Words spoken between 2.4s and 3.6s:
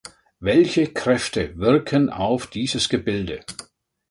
dieses Gebilde?